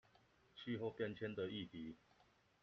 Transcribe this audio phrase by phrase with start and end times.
[0.55, 1.95] 氣候變遷的議題